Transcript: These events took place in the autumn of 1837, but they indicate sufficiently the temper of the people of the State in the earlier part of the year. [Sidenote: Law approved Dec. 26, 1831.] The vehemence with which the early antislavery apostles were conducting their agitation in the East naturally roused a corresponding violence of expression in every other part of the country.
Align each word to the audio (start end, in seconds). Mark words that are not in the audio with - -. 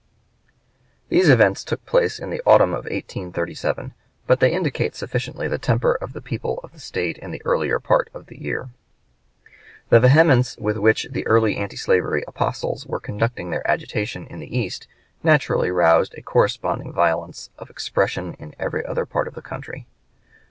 These 1.09 1.29
events 1.29 1.63
took 1.63 1.85
place 1.85 2.17
in 2.17 2.31
the 2.31 2.41
autumn 2.43 2.71
of 2.71 2.85
1837, 2.85 3.93
but 4.25 4.39
they 4.39 4.51
indicate 4.51 4.95
sufficiently 4.95 5.47
the 5.47 5.59
temper 5.59 5.93
of 5.93 6.13
the 6.13 6.23
people 6.23 6.59
of 6.63 6.71
the 6.71 6.79
State 6.79 7.19
in 7.19 7.29
the 7.29 7.43
earlier 7.45 7.79
part 7.79 8.09
of 8.11 8.25
the 8.25 8.41
year. 8.41 8.71
[Sidenote: 8.71 8.71
Law 8.81 8.93
approved 9.27 9.45
Dec. 9.45 9.89
26, 9.89 9.91
1831.] 9.93 10.01
The 10.01 10.07
vehemence 10.07 10.57
with 10.57 10.77
which 10.77 11.07
the 11.11 11.27
early 11.27 11.57
antislavery 11.59 12.23
apostles 12.27 12.87
were 12.87 12.99
conducting 12.99 13.51
their 13.51 13.69
agitation 13.69 14.25
in 14.25 14.39
the 14.39 14.57
East 14.57 14.87
naturally 15.21 15.69
roused 15.69 16.15
a 16.15 16.23
corresponding 16.23 16.91
violence 16.91 17.51
of 17.59 17.69
expression 17.69 18.33
in 18.39 18.55
every 18.57 18.83
other 18.83 19.05
part 19.05 19.27
of 19.27 19.35
the 19.35 19.43
country. 19.43 19.85